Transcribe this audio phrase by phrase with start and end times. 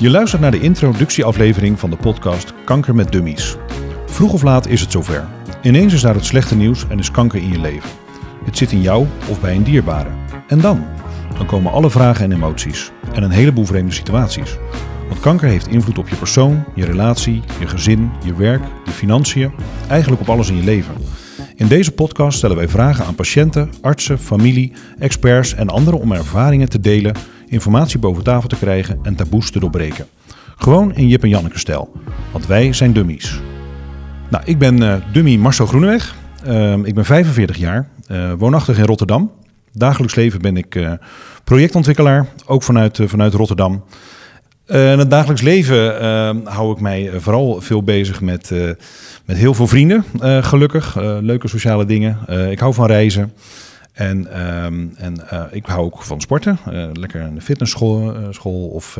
[0.00, 3.56] Je luistert naar de introductieaflevering van de podcast Kanker met Dummies.
[4.06, 5.28] Vroeg of laat is het zover.
[5.62, 7.90] Ineens is daar het slechte nieuws en is kanker in je leven.
[8.44, 10.08] Het zit in jou of bij een dierbare.
[10.48, 10.84] En dan?
[11.36, 12.90] Dan komen alle vragen en emoties.
[13.12, 14.56] En een heleboel vreemde situaties.
[15.08, 19.52] Want kanker heeft invloed op je persoon, je relatie, je gezin, je werk, je financiën.
[19.88, 20.94] Eigenlijk op alles in je leven.
[21.54, 26.68] In deze podcast stellen wij vragen aan patiënten, artsen, familie, experts en anderen om ervaringen
[26.68, 27.14] te delen,
[27.50, 30.06] informatie boven tafel te krijgen en taboes te doorbreken.
[30.56, 31.92] Gewoon in Jip en Janneke stijl.
[32.32, 33.40] Want wij zijn dummies.
[34.30, 36.14] Nou, ik ben uh, dummy Marcel Groeneweg.
[36.46, 39.32] Uh, ik ben 45 jaar, uh, woonachtig in Rotterdam.
[39.72, 40.92] Dagelijks leven ben ik uh,
[41.44, 43.84] projectontwikkelaar, ook vanuit, vanuit Rotterdam.
[44.66, 48.50] in het dagelijks leven hou ik mij vooral veel bezig met,
[49.24, 50.96] met heel veel vrienden, gelukkig.
[51.20, 52.18] leuke sociale dingen.
[52.50, 53.32] ik hou van reizen.
[53.92, 56.58] En, um, en uh, ik hou ook van sporten.
[56.68, 58.98] Uh, lekker in de fitnessschool uh, school of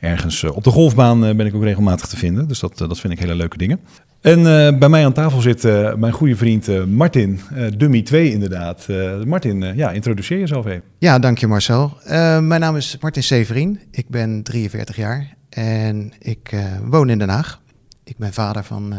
[0.00, 2.48] ergens op de golfbaan ben ik ook regelmatig te vinden.
[2.48, 3.80] Dus dat, dat vind ik hele leuke dingen.
[4.20, 4.42] En
[4.78, 5.62] bij mij aan tafel zit
[5.96, 7.40] mijn goede vriend Martin,
[7.76, 8.86] Dummy 2 inderdaad.
[9.24, 10.82] Martin, ja, introduceer jezelf even.
[10.98, 11.96] Ja, dank je Marcel.
[12.40, 13.80] mijn naam is Martin Severin.
[13.90, 17.60] Ik ben 43 jaar en ik woon in Den Haag.
[18.04, 18.94] Ik ben vader van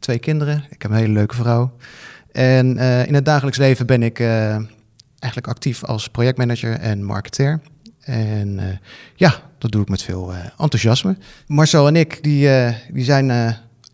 [0.00, 0.64] twee kinderen.
[0.70, 1.72] Ik heb een hele leuke vrouw.
[2.32, 4.20] En in het dagelijks leven ben ik
[5.18, 7.60] eigenlijk actief als projectmanager en marketeer.
[8.00, 8.64] En uh,
[9.14, 11.16] ja, dat doe ik met veel enthousiasme.
[11.46, 12.48] Marcel en ik die,
[12.92, 13.30] die zijn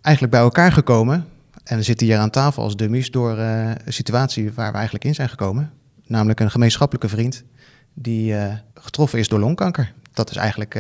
[0.01, 1.27] eigenlijk bij elkaar gekomen.
[1.65, 5.29] En zitten hier aan tafel als dummies door een situatie waar we eigenlijk in zijn
[5.29, 5.71] gekomen.
[6.07, 7.45] Namelijk een gemeenschappelijke vriend
[7.95, 8.35] die
[8.75, 9.93] getroffen is door longkanker.
[10.13, 10.73] Dat is eigenlijk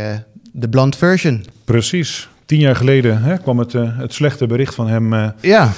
[0.52, 1.44] de blunt version.
[1.64, 2.28] Precies.
[2.44, 5.72] Tien jaar geleden hè, kwam het, het slechte bericht van hem ja.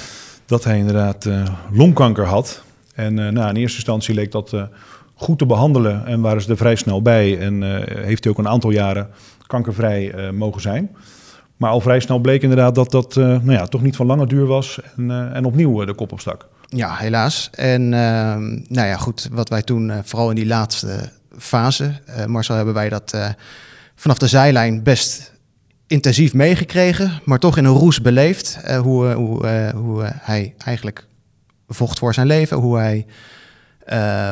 [0.51, 1.27] Dat hij inderdaad
[1.71, 2.63] longkanker had.
[2.95, 4.63] En uh, nou, in eerste instantie leek dat uh,
[5.13, 7.39] goed te behandelen en waren ze er vrij snel bij.
[7.39, 7.61] En
[8.05, 9.09] heeft hij ook een aantal jaren
[9.47, 10.95] kankervrij mogen zijn.
[11.57, 14.45] Maar al vrij snel bleek inderdaad dat dat nou ja, toch niet van lange duur
[14.45, 16.47] was en, en opnieuw de kop opstak.
[16.67, 17.49] Ja, helaas.
[17.51, 21.93] En ehm, nou ja, goed, wat wij toen, vooral in die laatste fase,
[22.27, 23.17] Marcel, hebben wij dat
[23.95, 25.31] vanaf de zijlijn best
[25.91, 28.59] intensief meegekregen, maar toch in een roes beleefd.
[28.81, 31.07] hoe hoe, hoe hij eigenlijk
[31.67, 33.05] vocht voor zijn leven, hoe hij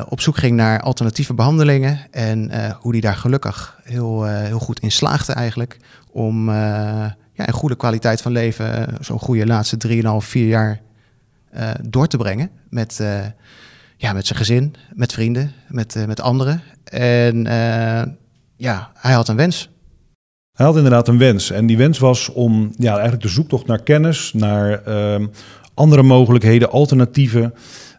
[0.09, 4.91] op zoek ging naar alternatieve behandelingen en hoe hij daar gelukkig heel, heel goed in
[4.91, 5.77] slaagde eigenlijk
[6.11, 10.81] om ja, een goede kwaliteit van leven, zo'n goede laatste 3,5, 4 jaar
[11.81, 12.99] door te brengen met,
[13.97, 16.61] ja, met zijn gezin, met vrienden, met, met anderen.
[16.83, 17.43] En
[18.55, 19.69] ja, hij had een wens.
[20.59, 21.51] Hij had inderdaad een wens.
[21.51, 25.27] En die wens was om ja, eigenlijk de zoektocht naar kennis, naar ehm,
[25.73, 27.53] andere mogelijkheden, alternatieven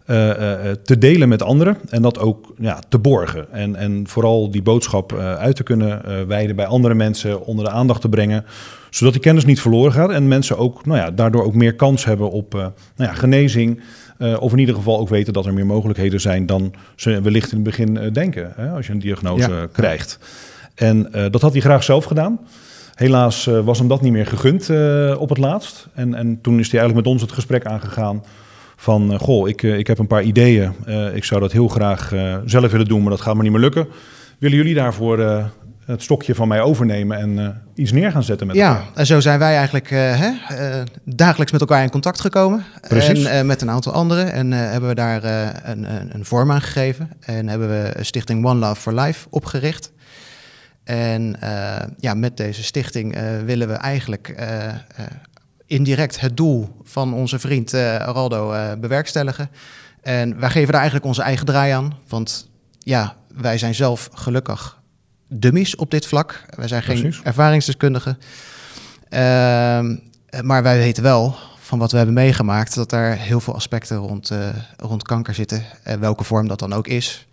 [0.07, 0.35] uh, uh,
[0.83, 3.53] te delen met anderen en dat ook ja, te borgen.
[3.53, 8.01] En, en vooral die boodschap uit te kunnen wijden bij andere mensen, onder de aandacht
[8.01, 8.45] te brengen,
[8.91, 12.05] zodat die kennis niet verloren gaat en mensen ook nou ja, daardoor ook meer kans
[12.05, 12.73] hebben op nou
[13.11, 13.81] ja, genezing.
[14.39, 17.59] of in ieder geval ook weten dat er meer mogelijkheden zijn dan ze wellicht in
[17.59, 19.67] het begin denken, hè, als je een diagnose ja.
[19.73, 20.19] krijgt.
[20.81, 22.39] En dat had hij graag zelf gedaan.
[22.95, 25.87] Helaas uh, was hem dat niet meer gegund uh, op het laatst.
[25.95, 28.25] En, en toen is hij eigenlijk met ons het gesprek aangegaan
[28.77, 29.19] van...
[29.19, 30.73] Goh, ik, ik heb een paar ideeën.
[31.15, 32.13] ik zou dat heel graag
[32.45, 33.89] zelf willen doen, maar dat gaat me niet meer lukken.
[34.39, 35.19] Willen jullie daarvoor
[35.85, 38.83] het stokje van mij overnemen en iets neer gaan zetten met ja, elkaar?
[38.83, 40.31] Ja, en zo zijn wij eigenlijk hè,
[41.05, 42.65] dagelijks met elkaar in contact gekomen.
[42.89, 43.25] Precies.
[43.25, 44.33] En met een aantal anderen.
[44.33, 47.11] En hebben we daar een, een, een vorm aan gegeven.
[47.21, 49.93] En hebben we Stichting One Love for Life opgericht...
[50.85, 54.75] En uh, ja, met deze stichting uh, willen we eigenlijk uh,
[55.67, 59.51] indirect het doel van onze vriend Araldo bewerkstelligen.
[60.03, 61.99] En wij geven daar eigenlijk onze eigen draai aan.
[62.09, 62.49] Want
[62.79, 64.81] ja, wij zijn zelf gelukkig
[65.29, 66.45] dummies op dit vlak.
[66.57, 67.23] Wij zijn geen Precies.
[67.23, 68.19] ervaringsdeskundigen.
[69.09, 69.97] Ehm,
[70.43, 74.31] maar wij weten wel van wat we hebben meegemaakt dat er heel veel aspecten rond,
[74.77, 75.65] rond kanker zitten.
[75.99, 77.27] welke vorm dat dan ook is.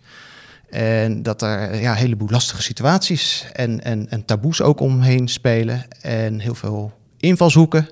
[0.70, 5.84] En dat er ja, een heleboel lastige situaties en, en, en taboes ook omheen spelen.
[6.00, 7.88] En heel veel invalshoeken.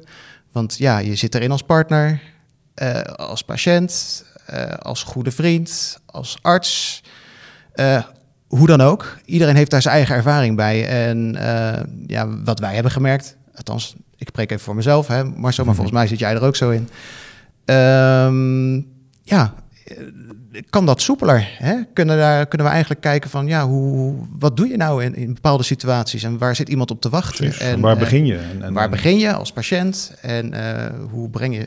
[0.53, 2.21] Want ja, je zit erin als partner,
[2.83, 7.03] uh, als patiënt, uh, als goede vriend, als arts.
[7.75, 8.03] Uh,
[8.47, 9.19] hoe dan ook.
[9.25, 10.89] Iedereen heeft daar zijn eigen ervaring bij.
[10.89, 11.37] En
[12.07, 15.57] ja, wat wij hebben gemerkt, althans, ik spreek even voor mezelf, hè, Marcel, maar mm
[15.65, 15.75] -hmm.
[15.75, 16.89] volgens mij zit jij er ook zo in.
[17.75, 18.87] Um,
[19.23, 19.55] ja,
[20.71, 21.49] kan dat soepeler?
[21.59, 21.75] Hè?
[21.93, 25.35] Kunnen, daar, kunnen we eigenlijk kijken van, ja, hoe, wat doe je nou in, in
[25.35, 27.45] bepaalde situaties en waar zit iemand op te wachten?
[27.45, 27.61] Precies.
[27.61, 28.37] En, waar begin je?
[28.37, 31.67] En, en, waar begin je als patiënt en uh, hoe breng je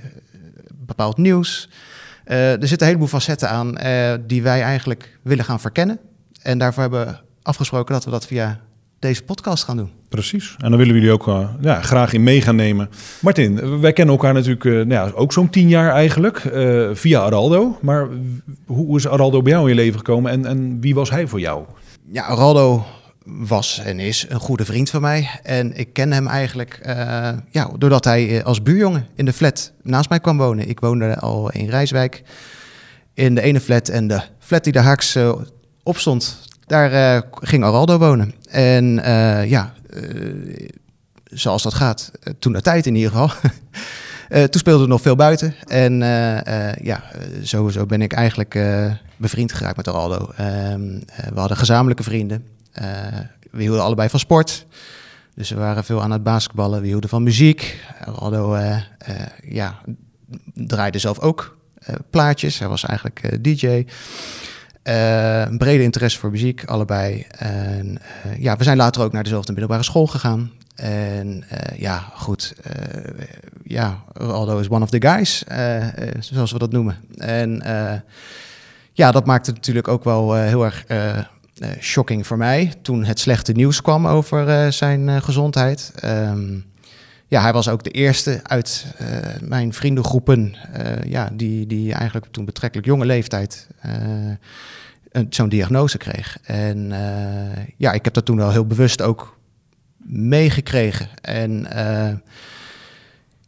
[0.72, 1.70] bepaald nieuws?
[2.26, 6.00] Uh, er zitten een heleboel facetten aan uh, die wij eigenlijk willen gaan verkennen.
[6.42, 8.60] En daarvoor hebben we afgesproken dat we dat via
[9.00, 9.92] deze podcast gaan doen.
[10.10, 10.56] Precies.
[10.58, 12.90] En dan willen we jullie ook uh, ja, graag in mee gaan nemen.
[13.22, 17.22] Martin, wij kennen elkaar natuurlijk uh, nou ja, ook zo'n tien jaar eigenlijk uh, via
[17.22, 17.78] Araldo.
[17.82, 18.08] Maar
[18.66, 21.40] hoe is Araldo bij jou in je leven gekomen en, en wie was hij voor
[21.40, 21.64] jou?
[22.12, 22.86] Ja, Araldo
[23.26, 25.30] was en is een goede vriend van mij.
[25.44, 26.80] En ik ken hem eigenlijk
[27.52, 30.70] ja, doordat hij als buurjongen in de flat naast mij kwam wonen.
[30.70, 32.24] Ik woonde al in Rijswijk
[33.14, 35.18] in de ene flat en de flat die de haaks
[35.84, 38.34] op stond, daar ging Araldo wonen.
[38.50, 38.86] En
[39.48, 39.74] ja,
[41.24, 43.32] zoals dat gaat, toen de tijd in ieder geval.
[44.30, 45.56] Uh, toen speelde we nog veel buiten.
[45.68, 47.04] En uh, ja,
[47.42, 48.60] sowieso ben ik eigenlijk
[49.18, 50.32] bevriend geraakt met Araldo.
[50.36, 51.00] Ehm,
[51.34, 52.46] we hadden gezamenlijke vrienden.
[53.52, 54.66] we hielden allebei van sport.
[55.36, 56.82] Dus we waren veel aan het basketballen.
[56.82, 57.86] We hielden van muziek.
[58.06, 58.58] Araldo
[59.44, 59.80] ja,
[60.54, 61.58] draaide zelf ook
[62.10, 62.60] plaatjes.
[62.60, 63.86] Hij was eigenlijk DJ.
[64.90, 67.26] Een brede interesse voor muziek, allebei.
[67.30, 70.52] En uh, ja, we zijn later ook naar dezelfde middelbare school gegaan.
[70.76, 72.56] En uh, ja, goed.
[73.64, 75.44] ja, Aldo is one of the guys,
[76.20, 76.98] zoals we dat noemen.
[77.18, 77.64] En
[78.94, 80.86] ja, dat maakte natuurlijk ook wel heel erg
[81.80, 85.94] shocking voor mij toen het slechte nieuws kwam over zijn gezondheid.
[86.04, 86.69] Um,
[87.30, 88.86] ja, hij was ook de eerste uit
[89.42, 90.56] mijn vriendengroepen,
[91.06, 93.68] ja, die, die eigenlijk toen betrekkelijk jonge leeftijd
[95.30, 96.38] zo'n diagnose kreeg.
[96.44, 96.94] En
[97.78, 99.38] ja, ik heb dat toen wel heel bewust ook
[99.98, 101.08] meegekregen.
[101.22, 101.68] En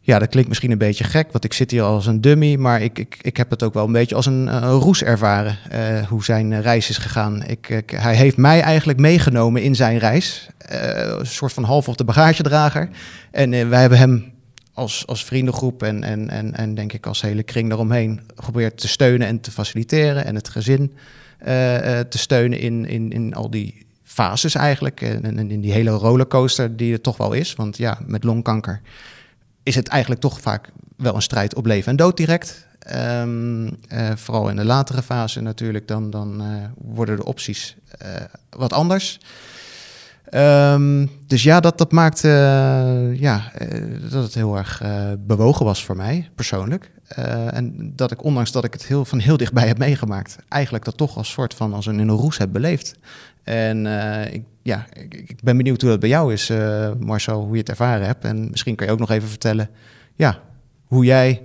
[0.04, 2.82] ja, dat klinkt misschien een beetje gek, want ik zit hier als een dummy, maar
[2.82, 6.24] ik, ik, ik heb het ook wel een beetje als een, roes ervaren, uh, hoe
[6.24, 7.42] zijn reis is gegaan.
[7.46, 12.04] Ik, hij heeft mij eigenlijk meegenomen in zijn reis, een soort van half op de
[12.04, 12.88] bagagedrager.
[13.30, 14.32] En wij hebben hem
[14.72, 18.88] als, als vriendengroep en, en, en, en denk ik als hele kring daaromheen geprobeerd te
[18.88, 20.92] steunen en te faciliteren en het gezin
[22.08, 25.00] te steunen in, in, in al die fases eigenlijk.
[25.00, 27.54] En, en in die hele rollercoaster die er toch wel is.
[27.54, 28.80] Want ja, met longkanker
[29.62, 32.66] is het eigenlijk toch vaak wel een strijd op leven en dood direct.
[32.94, 38.08] Um, uh, vooral in de latere fase natuurlijk, dan, dan uh, worden de opties uh,
[38.50, 39.20] wat anders.
[40.34, 42.28] Um, dus ja, dat, dat maakte
[43.16, 43.52] ja,
[44.10, 44.82] dat het heel erg
[45.18, 46.90] bewogen was voor mij persoonlijk.
[47.18, 50.84] Uh, en dat ik, ondanks dat ik het heel, van heel dichtbij heb meegemaakt, eigenlijk
[50.84, 52.94] dat toch als soort van als een in een roes heb beleefd.
[53.42, 57.52] En uh, ik, ja, ik, ben benieuwd hoe dat bij jou is, uh, Marcel, hoe
[57.52, 58.24] je het ervaren hebt.
[58.24, 59.70] En misschien kan je ook nog even vertellen,
[60.14, 60.38] ja,
[60.86, 61.42] hoe jij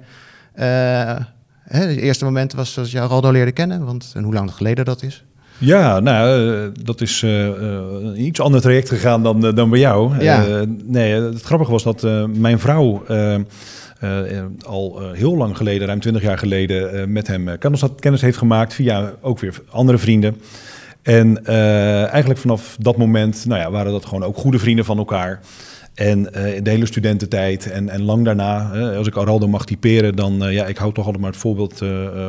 [1.63, 5.03] de eerste moment was dat je Raldo leerde kennen, want en hoe lang geleden dat
[5.03, 5.25] is.
[5.57, 10.23] Ja, nou, dat is uh, een iets ander traject gegaan dan, dan bij jou.
[10.23, 10.65] Ja.
[10.83, 12.07] nee, het grappige was dat
[12.37, 13.03] mijn vrouw
[14.65, 19.13] al heel lang geleden, ruim 20 jaar geleden, met hem kennis, kennis heeft gemaakt via
[19.21, 20.41] ook weer andere vrienden.
[21.01, 25.39] En eigenlijk vanaf dat moment nou ja, waren dat gewoon ook goede vrienden van elkaar.
[25.97, 30.51] En in de hele studententijd en, en lang daarna, als ik Araldo mag typeren, dan
[30.51, 31.81] ja, ik hou toch altijd maar het voorbeeld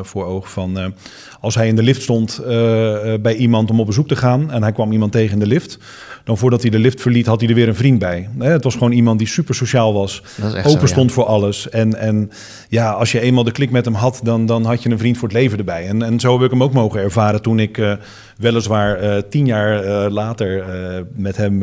[0.03, 0.94] voor ogen van
[1.41, 2.41] als hij in de lift stond
[3.20, 5.79] bij iemand om op bezoek te gaan en hij kwam iemand tegen in de lift,
[6.25, 8.29] dan voordat hij de lift verliet, had hij er weer een vriend bij.
[8.38, 10.23] Het was gewoon iemand die super sociaal was,
[10.65, 11.69] open stond voor alles.
[11.69, 12.31] En, en
[12.69, 15.19] ja, als je eenmaal de klik met hem had, dan, dan had je een vriend
[15.19, 15.87] voor het leven erbij.
[15.87, 17.97] En, en zo heb ik hem ook mogen ervaren toen ik
[18.37, 20.65] weliswaar tien jaar later
[21.15, 21.62] met hem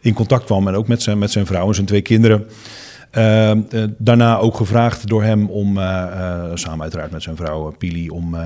[0.00, 0.68] in contact kwam.
[0.68, 2.46] En ook met zijn, met zijn vrouw en zijn twee kinderen.
[3.12, 3.52] Uh,
[3.98, 8.36] daarna ook gevraagd door hem om, uh, uh, samen uiteraard met zijn vrouw Pili, om,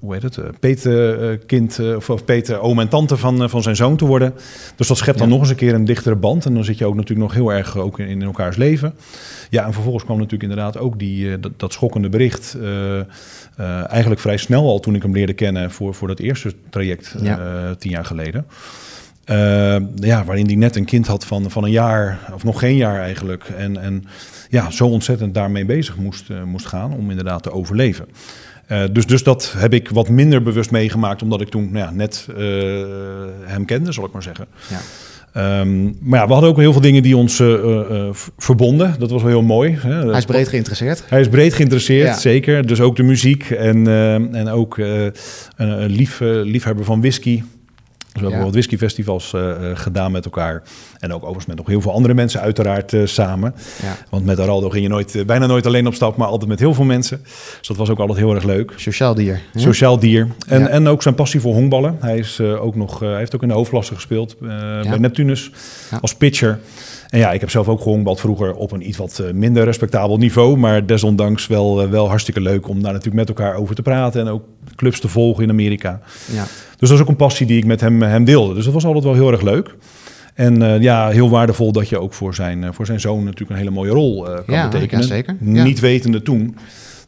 [0.00, 4.04] hoe heet het, peetkind, of, of peet oom en tante van, van zijn zoon te
[4.04, 4.34] worden.
[4.76, 6.46] Dus dat schept dan nog eens een keer een dichtere band.
[6.46, 8.94] En dan zit je ook natuurlijk nog heel erg ook in, in elkaars leven.
[9.50, 12.56] Ja, en vervolgens kwam natuurlijk inderdaad ook die, dat, dat schokkende bericht.
[13.86, 17.74] eigenlijk vrij snel al toen ik hem leerde kennen voor, voor dat eerste traject ja.
[17.74, 18.46] tien jaar geleden.
[19.30, 22.76] Uh, ja, waarin hij net een kind had van, van een jaar, of nog geen
[22.76, 23.44] jaar eigenlijk.
[23.56, 24.04] En, en
[24.48, 28.06] ja, zo ontzettend daarmee bezig moest, uh, moest gaan om inderdaad te overleven.
[28.72, 31.90] Uh, dus, dus dat heb ik wat minder bewust meegemaakt, omdat ik toen nou ja,
[31.90, 32.26] net
[33.44, 34.46] hem kende, zal ik maar zeggen.
[34.68, 35.60] Ja.
[35.60, 37.42] Um, maar ja, we hadden ook heel veel dingen die ons
[38.38, 38.94] verbonden.
[38.98, 39.78] Dat was wel heel mooi.
[39.80, 40.08] Hè.
[40.08, 41.04] Hij is breed geïnteresseerd.
[41.08, 42.18] Hij is breed geïnteresseerd, ja.
[42.18, 42.66] zeker.
[42.66, 43.86] Dus ook de muziek en,
[44.34, 44.76] en ook
[45.56, 47.42] een lief, liefhebber van whisky.
[48.18, 50.62] Dus we hebben wat whiskyfestivals uh, gedaan met elkaar.
[50.98, 53.54] En ook overigens met nog heel veel andere mensen uiteraard uh, samen.
[53.82, 53.96] Ja.
[54.10, 56.74] Want met Araldo ging je nooit, bijna nooit alleen op stap, maar altijd met heel
[56.74, 57.20] veel mensen.
[57.58, 58.72] Dus dat was ook altijd heel erg leuk.
[58.76, 59.40] Sociaal dier.
[59.52, 59.60] Hè?
[59.60, 60.28] Sociaal dier.
[60.46, 60.68] En, ja.
[60.68, 61.96] en ook zijn passie voor honkballen.
[62.00, 65.50] Hij, is, ook nog, hij heeft ook in de hoofdklasse gespeeld bij Neptunus
[66.00, 66.58] als pitcher.
[67.08, 70.56] En ja, ik heb zelf ook gehongbald vroeger op een iets wat minder respectabel niveau.
[70.56, 74.20] Maar desondanks wel, wel hartstikke leuk om daar natuurlijk met elkaar over te praten.
[74.20, 74.44] En ook
[74.76, 76.00] clubs te volgen in Amerika.
[76.32, 76.44] Ja.
[76.78, 78.54] Dus dat is ook een passie die ik met hem, hem deelde.
[78.54, 79.74] Dus dat was altijd wel heel erg leuk.
[80.34, 83.56] En uh, ja, heel waardevol dat je ook voor zijn, voor zijn zoon natuurlijk een
[83.56, 85.00] hele mooie rol uh, kan ja, betekenen.
[85.00, 85.36] Ja, zeker.
[85.40, 86.56] Niet wetende toen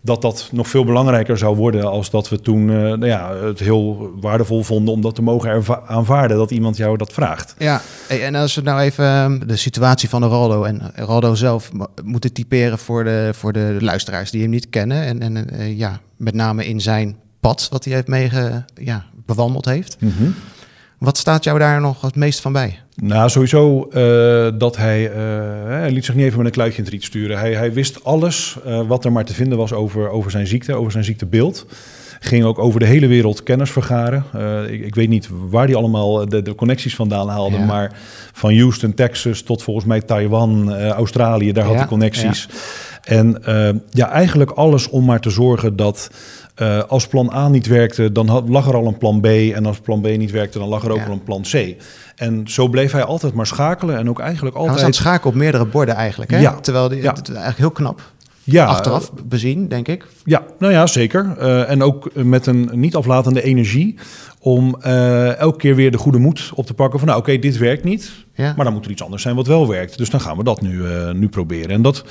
[0.02, 4.10] dat dat nog veel belangrijker zou worden als dat we toen nou ja, het heel
[4.20, 7.54] waardevol vonden om dat te mogen aanvaarden dat iemand jou dat vraagt.
[7.58, 11.70] Ja, en als we nou even ehm, de situatie van Ronaldo en Ronaldo zelf
[12.04, 16.34] moeten typeren voor de, voor de luisteraars die hem niet kennen en, en ja, met
[16.34, 19.96] name in zijn pad wat hij heeft meege, ja, bewandeld heeft.
[20.00, 20.34] Mm -hmm.
[21.00, 22.78] Wat staat jou daar nog het meest van bij?
[22.94, 25.16] Nou, sowieso uh, dat hij, uh,
[25.64, 27.38] hij liet zich niet even met een kluitje in het riet sturen.
[27.38, 30.74] Hij, hij wist alles uh, wat er maar te vinden was over, over zijn ziekte,
[30.74, 31.66] over zijn ziektebeeld.
[32.22, 34.24] Ging ook over de hele wereld kennis vergaren.
[34.70, 37.64] Ik, ik, weet niet waar hij allemaal de, de connecties vandaan haalde, ja.
[37.64, 37.92] maar
[38.32, 42.48] van Houston, Texas tot volgens mij Taiwan, Australië, daar had hij connecties.
[43.02, 43.42] En
[43.90, 46.10] ja, eigenlijk alles om maar te zorgen dat
[46.60, 49.26] uh, als plan A niet werkte, dan had, lag er al een plan B.
[49.26, 51.04] En als plan B niet werkte, dan lag er ook Ja.
[51.04, 51.74] al een plan C.
[52.16, 53.98] En zo bleef hij altijd maar schakelen.
[53.98, 54.96] En ook eigenlijk Hij was aan altijd...
[54.96, 56.30] het schakelen op meerdere borden eigenlijk.
[56.30, 56.38] Hè?
[56.38, 56.54] Ja.
[56.60, 57.14] Terwijl die, Ja.
[57.24, 58.00] eigenlijk heel knap.
[58.52, 60.06] Ja, Achteraf bezien, denk ik.
[60.24, 61.34] Ja, nou ja, zeker.
[61.38, 63.98] Eh, en ook met een niet aflatende energie
[64.40, 67.58] om eh, elke keer weer de goede moed op te pakken van nou oké, dit
[67.58, 68.52] werkt niet, Ja.
[68.56, 69.98] maar dan moet er iets anders zijn wat wel werkt.
[69.98, 71.70] Dus dan gaan we dat nu, eh, nu proberen.
[71.70, 72.04] En dat,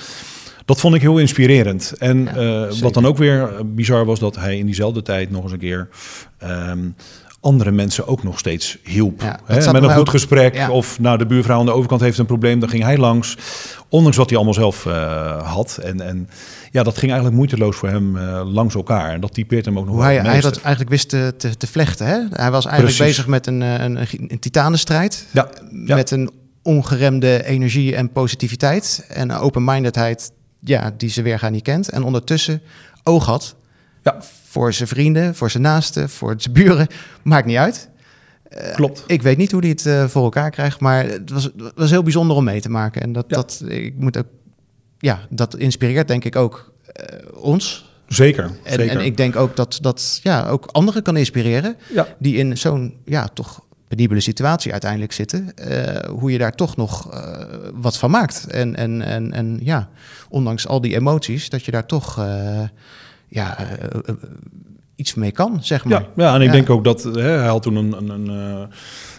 [0.66, 1.94] dat vond ik heel inspirerend.
[1.98, 5.32] En Ja, eh, wat dan ook weer eh, bizar was, dat hij in diezelfde tijd
[5.32, 5.90] nog eens een keer
[6.38, 6.80] ehm,
[7.42, 9.22] andere mensen ook nog steeds hielp.
[9.22, 10.56] Ja, Hè, met een goed ook- gesprek.
[10.56, 10.72] ja.
[10.72, 13.38] Of nou, de buurvrouw aan de overkant heeft een probleem, dan ging hij langs.
[13.90, 15.78] Ondanks wat hij allemaal zelf eh, had.
[15.84, 16.30] En, en
[16.72, 19.12] ja, dat ging eigenlijk moeiteloos voor hem eh, langs elkaar.
[19.12, 21.68] En dat typeert hem ook nog Hoe hij, hij dat eigenlijk wist te, te, te
[21.68, 22.06] vlechten.
[22.06, 22.18] Hè?
[22.30, 23.00] Hij was eigenlijk Precies.
[23.00, 25.26] bezig met een, eh, een, een, titanenstrijd.
[25.32, 25.50] Ja.
[25.72, 26.32] Met een
[26.64, 29.06] ongeremde energie en positiviteit.
[29.08, 31.90] En een open-mindedheid ja, die ze weer gaan niet kent.
[31.90, 32.62] En ondertussen
[33.04, 33.56] oog had
[34.04, 34.18] Ja.
[34.46, 36.88] voor zijn vrienden, voor zijn naasten, voor zijn buren.
[37.24, 37.90] Maakt niet uit.
[38.76, 39.04] Klopt.
[39.08, 41.90] Ik weet niet hoe hij het eh, voor elkaar krijgt, maar het was, het was
[41.90, 43.02] heel bijzonder om mee te maken.
[43.02, 43.36] En dat, Ja.
[43.36, 44.26] dat, ik moet ook,
[44.98, 47.88] ja, dat inspireert denk ik ook eh, ons.
[48.08, 48.98] Zeker, En, zeker.
[48.98, 52.08] en ik denk ook dat dat ja, ook anderen kan inspireren ja.
[52.20, 55.56] die in zo'n ja, toch penibele situatie uiteindelijk zitten.
[55.56, 58.48] eh, hoe je daar toch nog eh, wat van maakt.
[58.48, 59.90] En, en, en, en ja,
[60.30, 62.62] ondanks al die emoties, dat je daar toch eh,
[63.30, 63.66] ja, eh,
[64.06, 64.16] eh,
[64.96, 66.02] iets mee kan, zeg maar.
[66.02, 66.52] Ja, ja, en ik Ja.
[66.54, 68.64] denk ook dat hè, hij had toen een, een, een eh,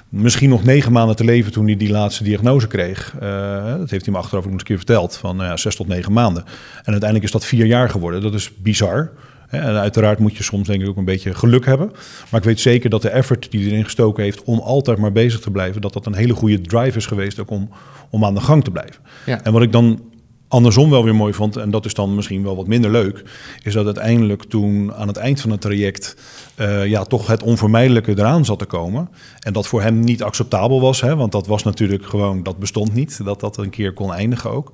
[0.08, 3.14] misschien nog negen maanden te leven toen hij die laatste diagnose kreeg.
[3.20, 5.76] Eh, dat heeft hij me achteraf ook nog eens een keer verteld, van nou zes
[5.76, 6.42] tot negen maanden.
[6.74, 8.22] En uiteindelijk is dat vier jaar geworden.
[8.22, 9.10] Dat is bizar.
[9.48, 11.90] En uiteraard moet je soms denk ik ook een beetje geluk hebben.
[12.30, 15.12] Maar ik weet zeker dat de effort die hij erin gestoken heeft om altijd maar
[15.12, 17.68] bezig te blijven, dat dat een hele goede drive is geweest ook om,
[18.10, 18.96] om aan de gang te blijven.
[19.26, 19.42] Ja.
[19.42, 20.02] En wat ik dan
[20.50, 23.22] andersom wel weer mooi vond, en dat is dan misschien wel wat minder leuk,
[23.62, 26.16] is dat uiteindelijk toen aan het eind van het traject
[26.54, 29.08] eh, ja, toch het onvermijdelijke eraan zat te komen.
[29.38, 32.94] En dat voor hem niet acceptabel was, hè, want dat was natuurlijk gewoon, dat bestond
[32.94, 34.72] niet, dat dat een keer kon eindigen ook.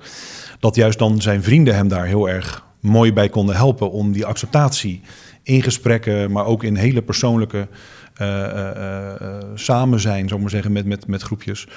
[0.59, 4.25] Dat juist dan zijn vrienden hem daar heel erg mooi bij konden helpen om die
[4.25, 5.01] acceptatie
[5.43, 7.67] in gesprekken, maar ook in hele persoonlijke
[9.55, 11.67] samen zijn, zou maar zeggen, met, met, met groepjes.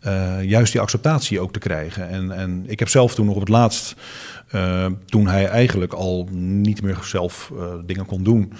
[0.00, 2.08] eh, juist die acceptatie ook te krijgen.
[2.08, 3.94] En, en ik heb zelf toen nog op het laatst,
[4.50, 8.42] eh, toen hij eigenlijk al niet meer zelf eh, dingen kon doen.
[8.42, 8.52] Op een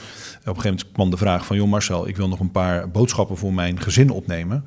[0.43, 3.53] gegeven moment kwam de vraag van, joh Marcel, ik wil nog een paar boodschappen voor
[3.53, 4.65] mijn gezin opnemen.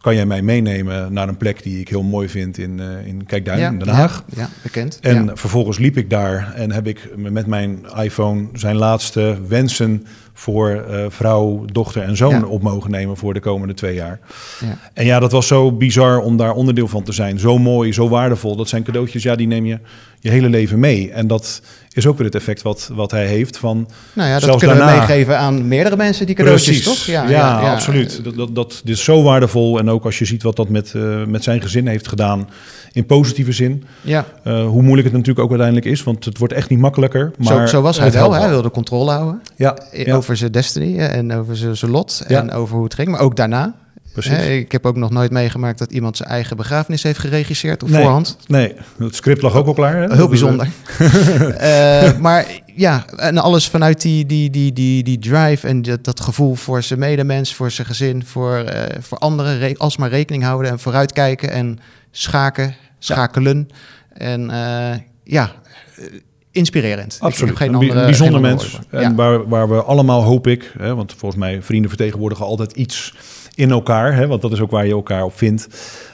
[0.00, 3.26] Kan jij mij meenemen naar een plek die ik heel mooi vind in, eh, in
[3.26, 4.24] Kijkduin, in Den Haag?
[4.26, 4.98] Ja, ja, bekend.
[5.00, 5.36] En ja.
[5.36, 10.06] vervolgens liep ik daar en heb ik met mijn iPhone zijn laatste wensen
[10.38, 12.44] voor eh, vrouw, dochter en zoon Ja.
[12.46, 14.18] op mogen nemen voor de komende twee jaar.
[14.60, 14.78] Ja.
[14.94, 17.38] En ja, dat was zo bizar om daar onderdeel van te zijn.
[17.38, 18.56] Zo mooi, zo waardevol.
[18.56, 19.78] Dat zijn cadeautjes, ja, die neem je
[20.20, 21.10] je hele leven mee.
[21.10, 23.88] En dat is ook weer het effect wat, wat hij heeft van...
[24.12, 27.04] Nou ja, dat zelfs kunnen we meegeven aan meerdere mensen, die cadeautjes, Precies.
[27.06, 27.28] toch?
[27.28, 28.24] Ja, absoluut.
[28.24, 29.78] Dat, dat, dat dit is zo waardevol.
[29.78, 32.48] En ook als je ziet wat dat met, eh, met zijn gezin heeft gedaan
[32.92, 33.84] in positieve zin.
[34.00, 37.32] Ja, Eh, hoe moeilijk het natuurlijk ook uiteindelijk is, want het wordt echt niet makkelijker.
[37.38, 38.32] Maar zo, zo was hij wel.
[38.32, 42.24] Hij wilde controle houden Ja, ja, over zijn destiny eh, en over zijn, zijn lot
[42.28, 42.40] Ja.
[42.40, 43.08] en over hoe het ging.
[43.08, 43.74] Maar ook daarna.
[44.12, 44.46] precies.
[44.46, 48.02] Ik heb ook nog nooit meegemaakt dat iemand zijn eigen begrafenis heeft geregisseerd op Nee.
[48.02, 48.36] voorhand.
[48.46, 49.94] Nee, het script lag ook al klaar.
[49.94, 50.06] Hè?
[50.06, 50.68] Heel Dat, bijzonder.
[51.58, 56.20] Eh, maar ja, en alles vanuit die, die, die, die, die drive en dat, dat
[56.20, 59.58] gevoel voor zijn medemens, voor zijn gezin, voor, eh, voor anderen.
[59.58, 61.78] Re- alsmaar rekening houden en vooruitkijken en
[62.10, 63.68] schaken, schakelen.
[64.12, 65.52] En eh, ja,
[65.96, 66.04] eh,
[66.58, 67.14] inspirerend.
[67.14, 67.56] Ik Absoluut.
[67.56, 68.78] geen andere, een bijzonder geen andere mens.
[68.90, 69.14] En Ja.
[69.14, 73.14] waar, waar we allemaal, hoop ik, hè, want volgens mij vrienden vertegenwoordigen altijd iets
[73.58, 75.68] in elkaar, hè, want dat is ook waar je elkaar op vindt,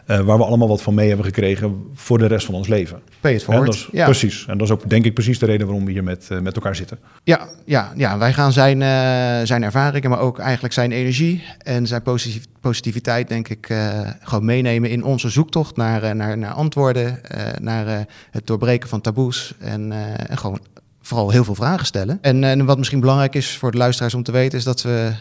[0.06, 3.00] uh, waar we allemaal wat van mee hebben gekregen voor de rest van ons leven.
[3.20, 3.88] Pay it forward.
[3.92, 4.04] ja.
[4.04, 4.46] Precies.
[4.46, 6.54] En dat is ook denk ik precies de reden waarom we hier met, uh, met
[6.54, 6.98] elkaar zitten.
[7.24, 11.86] Ja, ja, ja wij gaan zijn, uh, zijn ervaringen, maar ook eigenlijk zijn energie en
[11.86, 13.74] zijn positiv positiviteit, denk ik,
[14.20, 17.20] gewoon meenemen in onze zoektocht naar, naar, naar antwoorden,
[17.60, 19.92] naar het doorbreken van taboes en,
[20.28, 20.60] en gewoon
[21.02, 22.18] vooral heel veel vragen stellen.
[22.20, 25.12] En, en wat misschien belangrijk is voor de luisteraars om te weten, is dat we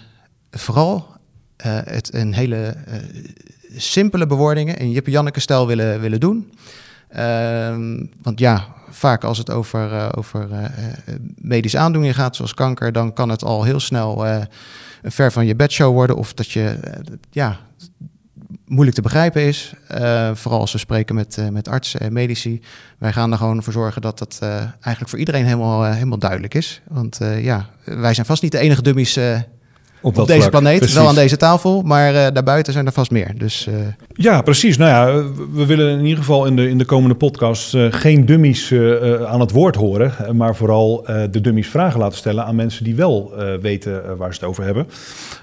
[0.52, 1.13] vooral
[1.70, 2.94] het een hele uh,
[3.76, 6.54] simpele bewoordingen in Jippe Janneke stijl willen, willen doen.
[7.16, 7.76] Uh,
[8.22, 10.48] want ja, vaak als het over, uh, over
[11.36, 14.48] medische aandoeningen gaat, zoals kanker, dan kan het al heel snel een
[15.12, 16.16] ver van je bedshow worden.
[16.16, 16.80] Of dat je
[17.32, 17.60] ja,
[18.66, 19.74] moeilijk te begrijpen is.
[20.34, 22.62] vooral als we spreken met, met artsen en medici.
[22.98, 26.82] Wij gaan er gewoon voor zorgen dat dat eigenlijk voor iedereen helemaal, helemaal duidelijk is.
[26.88, 29.20] Want ja, wij zijn vast niet de enige dummies
[30.04, 33.38] op, deze planeet, wel aan deze tafel, maar uh, daarbuiten zijn er vast meer.
[33.38, 33.76] Dus, uh...
[34.16, 34.78] Ja, precies.
[34.78, 38.26] Nou ja, we willen in ieder geval in de, in de komende podcast uh, geen
[38.26, 38.74] dummies
[39.28, 43.34] aan het woord horen, maar vooral de dummies vragen laten stellen aan mensen die wel
[43.62, 44.88] weten waar ze het over hebben.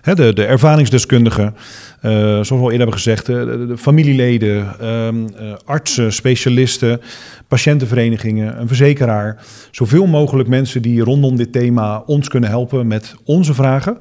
[0.00, 1.54] Hè, de, de ervaringsdeskundigen,
[2.00, 5.16] zoals we al eerder hebben gezegd, de, de familieleden, ehm,
[5.64, 7.00] artsen, specialisten,
[7.48, 9.44] patiëntenverenigingen, een verzekeraar.
[9.70, 13.98] Zoveel mogelijk mensen die rondom dit thema ons kunnen helpen met onze vragen.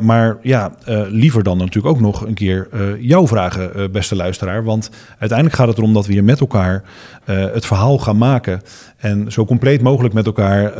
[0.00, 0.76] Maar ja,
[1.08, 2.68] liever dan natuurlijk ook nog een keer
[3.00, 4.64] jouw vragen, beste luisteraar.
[4.64, 6.82] Want uiteindelijk gaat het erom dat we hier met elkaar
[7.24, 8.62] het verhaal gaan maken.
[8.96, 10.72] En zo compleet mogelijk met elkaar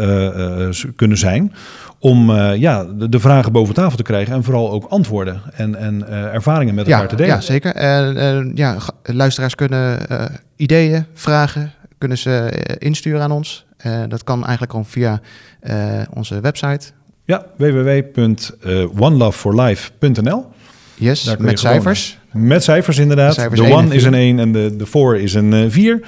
[0.97, 1.53] kunnen zijn.
[1.99, 6.09] Om ja, de, de, vragen boven tafel te krijgen en vooral ook antwoorden en, en
[6.09, 7.35] ervaringen met elkaar te delen.
[7.35, 7.83] Ja, zeker.
[8.55, 9.99] ja, luisteraars kunnen
[10.57, 13.67] ideeën, vragen, kunnen ze insturen aan ons.
[14.09, 15.21] dat kan eigenlijk gewoon via
[16.15, 16.93] onze website
[17.27, 20.47] ja, www.oneloveforlife.nl.
[20.95, 22.19] Yes, met cijfers.
[22.37, 23.35] Met cijfers inderdaad.
[23.35, 26.00] de one is een 1 en de, de 4 is een 4.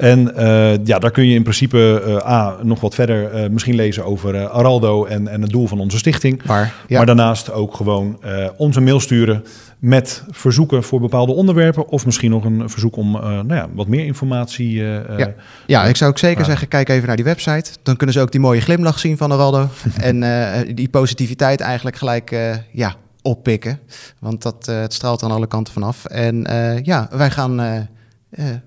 [0.00, 3.74] En uh, ja, daar kun je in principe uh, A, nog wat verder uh, misschien
[3.74, 6.42] lezen over Araldo en, en het doel van onze stichting.
[6.44, 6.96] Maar, ja.
[6.96, 8.20] maar daarnaast ook gewoon
[8.56, 9.44] onze mail sturen
[9.78, 11.88] met verzoeken voor bepaalde onderwerpen.
[11.88, 14.82] Of misschien nog een verzoek om nou ja, wat meer informatie.
[14.82, 15.34] ja.
[15.66, 17.70] ja, ik zou ook zeker zeggen, kijk even naar die website.
[17.82, 19.68] Dan kunnen ze ook die mooie glimlach zien van Araldo.
[20.00, 20.24] en
[20.74, 22.36] die positiviteit eigenlijk gelijk
[22.72, 23.78] ja, oppikken.
[24.18, 26.04] Want dat, het straalt aan alle kanten vanaf.
[26.04, 26.46] En
[26.82, 27.60] ja, wij gaan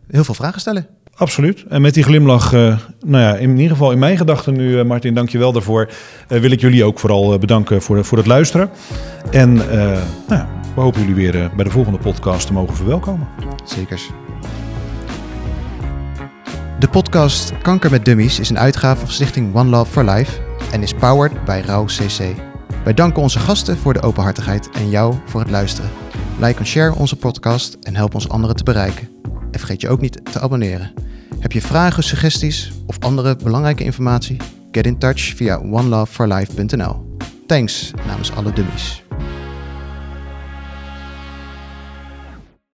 [0.08, 0.88] heel veel vragen stellen.
[1.16, 1.64] Absoluut.
[1.70, 5.30] En met die glimlach, nou ja, in ieder geval in mijn gedachten nu, Martin, dank
[5.30, 5.90] je wel daarvoor.
[6.28, 8.70] Wil ik jullie ook vooral bedanken voor, voor het luisteren.
[9.32, 9.54] En
[10.28, 13.28] nou, we hopen jullie weer bij de volgende podcast te mogen verwelkomen.
[13.64, 14.10] Zekers.
[16.80, 20.40] De podcast Kanker met Dummies is een uitgave van Stichting One Love for Life
[20.72, 22.53] en is powered bij Rauw CC.
[22.84, 25.90] Wij danken onze gasten voor de openhartigheid en jou voor het luisteren.
[26.40, 29.10] Like en share onze podcast en help ons anderen te bereiken.
[29.52, 30.94] En vergeet je ook niet te abonneren.
[31.40, 34.38] Heb je vragen, suggesties of andere belangrijke informatie?
[34.72, 37.18] Get in touch via oneloveforlife.nl.
[37.48, 39.03] Thanks namens alle dummies.